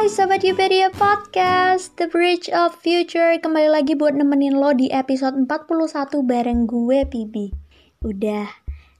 [0.00, 3.36] Hai Sobat Yupedia Podcast, The Bridge of Future.
[3.36, 7.52] Kembali lagi buat nemenin lo di episode 41 bareng gue, Pibi
[8.00, 8.48] Udah,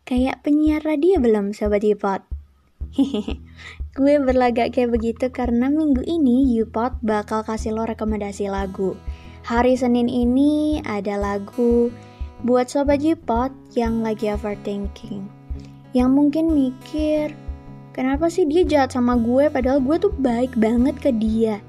[0.04, 2.20] kayak penyiar radio belum Sobat Yupot?
[3.96, 8.92] gue berlagak kayak begitu karena minggu ini Yupot bakal kasih lo rekomendasi lagu.
[9.48, 11.88] Hari Senin ini ada lagu
[12.44, 15.24] buat Sobat Yupot yang lagi overthinking.
[15.96, 17.32] Yang mungkin mikir,
[18.00, 21.60] Kenapa sih dia jahat sama gue padahal gue tuh baik banget ke dia?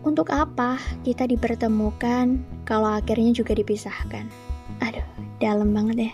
[0.00, 4.24] Untuk apa kita dipertemukan kalau akhirnya juga dipisahkan?
[4.80, 5.04] Aduh,
[5.36, 6.12] dalam banget ya.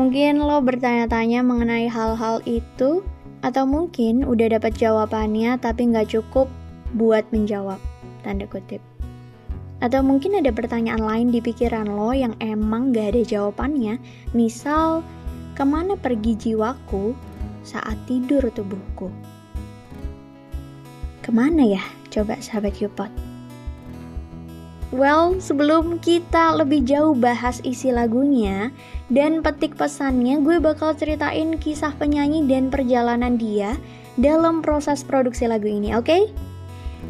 [0.00, 3.04] Mungkin lo bertanya-tanya mengenai hal-hal itu,
[3.44, 6.48] atau mungkin udah dapat jawabannya tapi nggak cukup
[6.96, 7.76] buat menjawab,
[8.24, 8.80] tanda kutip.
[9.84, 14.00] Atau mungkin ada pertanyaan lain di pikiran lo yang emang gak ada jawabannya,
[14.32, 15.04] misal,
[15.52, 17.35] ke mana pergi jiwaku
[17.66, 19.10] saat tidur tubuhku.
[21.26, 21.82] Ke mana ya?
[22.14, 23.10] Coba sahabat Yupot.
[24.94, 28.70] Well, sebelum kita lebih jauh bahas isi lagunya
[29.10, 33.74] dan petik pesannya, gue bakal ceritain kisah penyanyi dan perjalanan dia
[34.14, 36.06] dalam proses produksi lagu ini, oke?
[36.06, 36.22] Okay?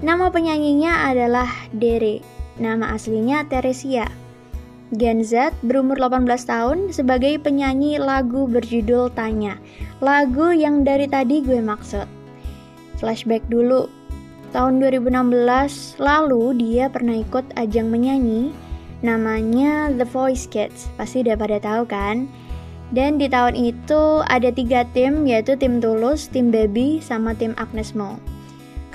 [0.00, 2.24] Nama penyanyinya adalah Dere.
[2.56, 4.08] Nama aslinya Teresia.
[4.94, 9.58] Gen Z berumur 18 tahun sebagai penyanyi lagu berjudul Tanya.
[9.98, 12.06] Lagu yang dari tadi gue maksud.
[13.02, 13.90] Flashback dulu.
[14.54, 18.54] Tahun 2016 lalu dia pernah ikut ajang menyanyi
[19.02, 20.86] namanya The Voice Kids.
[20.94, 22.30] Pasti udah pada tahu kan?
[22.94, 27.90] Dan di tahun itu ada tiga tim yaitu tim Tulus, tim Baby, sama tim Agnes
[27.98, 28.22] Mo.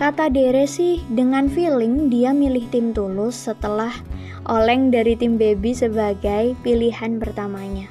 [0.01, 3.93] Kata Dere sih dengan feeling dia milih tim Tulus setelah
[4.49, 7.85] Oleng dari tim Baby sebagai pilihan pertamanya.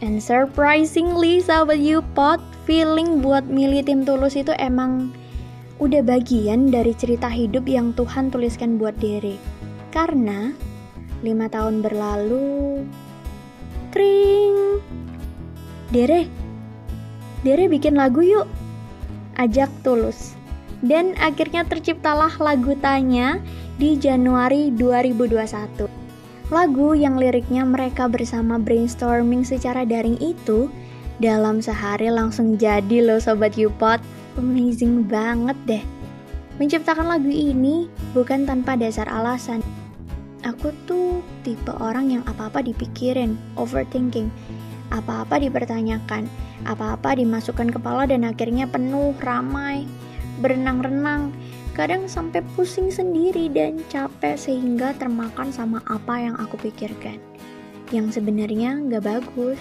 [0.00, 5.12] And surprisingly, sahabat Yupot, feeling buat milih tim Tulus itu emang
[5.76, 9.36] udah bagian dari cerita hidup yang Tuhan tuliskan buat Dere.
[9.92, 10.56] Karena
[11.20, 12.80] lima tahun berlalu,
[13.92, 14.80] kring.
[15.92, 16.24] Dere,
[17.44, 18.48] Dere bikin lagu yuk.
[19.36, 20.39] Ajak Tulus.
[20.80, 23.40] Dan akhirnya terciptalah lagu Tanya
[23.76, 25.88] di Januari 2021.
[26.50, 30.66] Lagu yang liriknya mereka bersama brainstorming secara daring itu
[31.20, 34.00] dalam sehari langsung jadi loh Sobat Yupot.
[34.40, 35.84] Amazing banget deh.
[36.56, 37.86] Menciptakan lagu ini
[38.16, 39.60] bukan tanpa dasar alasan.
[40.42, 44.32] Aku tuh tipe orang yang apa-apa dipikirin, overthinking.
[44.90, 46.26] Apa-apa dipertanyakan,
[46.66, 49.86] apa-apa dimasukkan kepala dan akhirnya penuh, ramai,
[50.40, 51.30] berenang-renang
[51.78, 57.20] kadang sampai pusing sendiri dan capek sehingga termakan sama apa yang aku pikirkan.
[57.94, 59.60] Yang sebenarnya nggak bagus.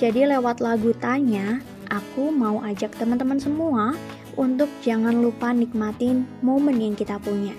[0.00, 1.60] Jadi lewat lagu Tanya,
[1.92, 3.92] aku mau ajak teman-teman semua
[4.40, 7.52] untuk jangan lupa nikmatin momen yang kita punya.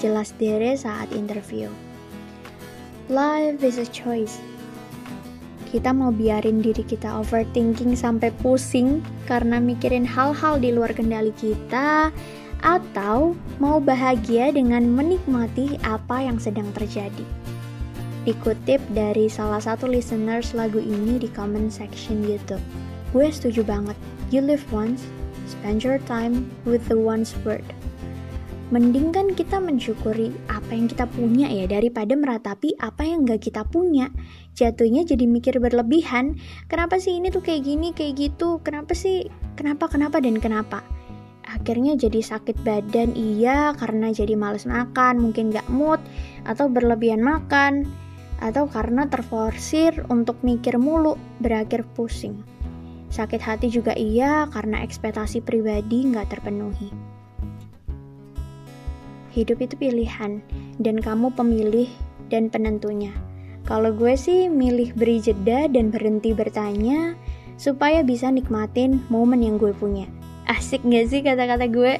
[0.00, 1.68] Jelas dere saat interview.
[3.12, 4.40] Life is a choice.
[5.76, 12.08] Kita mau biarin diri kita overthinking sampai pusing karena mikirin hal-hal di luar kendali kita,
[12.64, 17.26] atau mau bahagia dengan menikmati apa yang sedang terjadi.
[18.24, 22.64] Dikutip dari salah satu listeners lagu ini di comment section YouTube.
[23.12, 24.00] Gue setuju banget.
[24.32, 25.04] You live once,
[25.44, 27.68] spend your time with the one's word.
[28.74, 33.62] Mending kan kita mensyukuri apa yang kita punya ya daripada meratapi apa yang gak kita
[33.62, 34.10] punya.
[34.58, 36.34] Jatuhnya jadi mikir berlebihan.
[36.66, 38.58] Kenapa sih ini tuh kayak gini, kayak gitu?
[38.66, 39.30] Kenapa sih?
[39.54, 40.82] Kenapa, kenapa, dan kenapa?
[41.46, 46.02] akhirnya jadi sakit badan iya karena jadi males makan mungkin gak mood
[46.42, 47.86] atau berlebihan makan
[48.42, 52.42] atau karena terforsir untuk mikir mulu berakhir pusing
[53.08, 56.90] sakit hati juga iya karena ekspektasi pribadi gak terpenuhi
[59.36, 60.40] hidup itu pilihan
[60.80, 61.92] dan kamu pemilih
[62.32, 63.12] dan penentunya
[63.68, 67.12] kalau gue sih milih beri jeda dan berhenti bertanya
[67.60, 70.08] supaya bisa nikmatin momen yang gue punya
[70.46, 71.98] Asik gak sih kata-kata gue?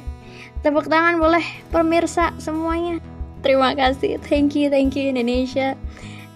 [0.63, 3.03] Tepuk tangan boleh pemirsa semuanya.
[3.43, 5.75] Terima kasih, thank you, thank you Indonesia.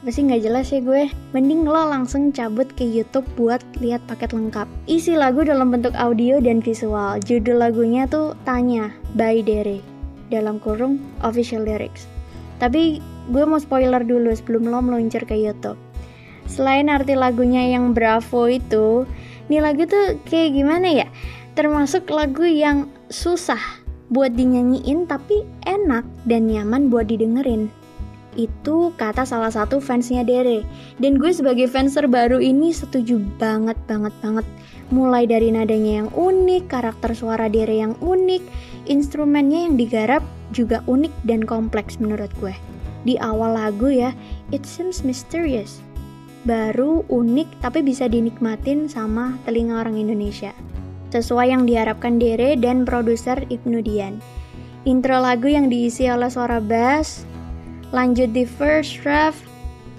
[0.04, 1.14] Pasti nggak jelas ya gue.
[1.32, 4.68] Mending lo langsung cabut ke YouTube buat lihat paket lengkap.
[4.90, 7.22] Isi lagu dalam bentuk audio dan visual.
[7.22, 9.91] Judul lagunya tuh Tanya by Dere
[10.32, 12.08] dalam kurung official lyrics.
[12.64, 15.78] Tapi gue mau spoiler dulu sebelum lo meluncur ke YouTube.
[16.48, 19.04] Selain arti lagunya yang bravo itu,
[19.52, 21.08] nih lagu tuh kayak gimana ya?
[21.56, 23.60] termasuk lagu yang susah
[24.12, 27.72] buat dinyanyiin tapi enak dan nyaman buat didengerin.
[28.40, 30.64] Itu kata salah satu fansnya Dere.
[31.04, 34.48] Dan gue sebagai fans terbaru ini setuju banget banget banget
[34.92, 38.44] Mulai dari nadanya yang unik, karakter suara Dere yang unik,
[38.92, 40.20] instrumennya yang digarap
[40.52, 42.52] juga unik dan kompleks menurut gue.
[43.08, 44.12] Di awal lagu ya,
[44.52, 45.80] it seems mysterious.
[46.44, 50.52] Baru, unik, tapi bisa dinikmatin sama telinga orang Indonesia.
[51.16, 54.20] Sesuai yang diharapkan Dere dan produser Ibnu Dian.
[54.84, 57.24] Intro lagu yang diisi oleh suara bass,
[57.96, 59.40] lanjut di first ref,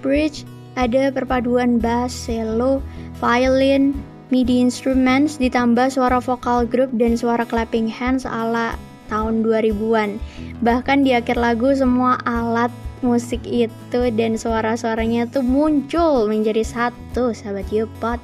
[0.05, 0.45] bridge,
[0.77, 2.83] ada perpaduan bass, cello,
[3.17, 3.95] violin,
[4.33, 8.73] MIDI instruments ditambah suara vokal grup dan suara clapping hands ala
[9.05, 10.17] tahun 2000-an.
[10.65, 12.73] Bahkan di akhir lagu semua alat
[13.05, 18.17] musik itu dan suara-suaranya tuh muncul menjadi satu sahabat Yupot.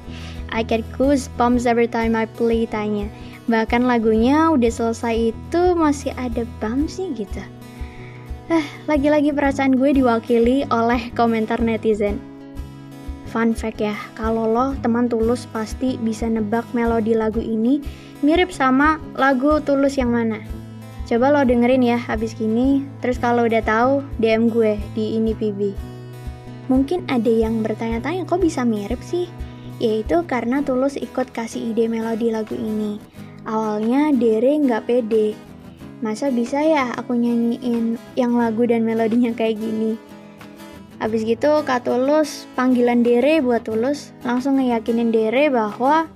[0.50, 3.06] I get goosebumps every time I play tanya.
[3.46, 6.42] Bahkan lagunya udah selesai itu masih ada
[6.90, 7.38] sih gitu.
[8.50, 12.29] Eh, lagi-lagi perasaan gue diwakili oleh komentar netizen.
[13.30, 17.78] Fun fact ya, kalau lo teman tulus pasti bisa nebak melodi lagu ini
[18.26, 20.42] mirip sama lagu tulus yang mana.
[21.06, 25.90] Coba lo dengerin ya habis gini, terus kalau udah tahu DM gue di ini PB.
[26.70, 29.26] Mungkin ada yang bertanya-tanya kok bisa mirip sih?
[29.82, 33.02] Yaitu karena Tulus ikut kasih ide melodi lagu ini.
[33.42, 35.34] Awalnya Dere nggak pede.
[35.98, 39.98] Masa bisa ya aku nyanyiin yang lagu dan melodinya kayak gini?
[41.00, 46.12] Habis gitu Kak Tulus panggilan Dere buat Tulus langsung ngeyakinin Dere bahwa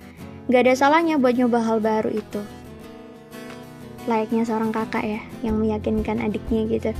[0.52, 2.44] gak ada salahnya buat nyoba hal baru itu.
[4.04, 6.92] Layaknya seorang kakak ya yang meyakinkan adiknya gitu.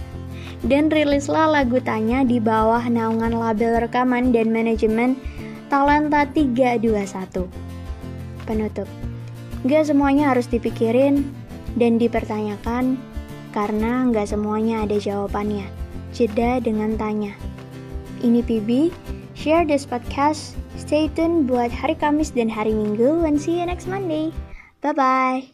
[0.65, 5.21] Dan rilislah lagu Tanya di bawah naungan label rekaman dan manajemen
[5.69, 7.45] Talenta 321.
[8.49, 8.89] Penutup.
[9.69, 11.21] Gak semuanya harus dipikirin
[11.77, 12.97] dan dipertanyakan
[13.53, 15.69] karena gak semuanya ada jawabannya.
[16.17, 17.37] Jeda dengan tanya.
[18.25, 18.89] Ini PB,
[19.37, 23.85] share this podcast, stay tune buat hari Kamis dan hari Minggu, and see you next
[23.85, 24.33] Monday.
[24.81, 25.54] Bye-bye.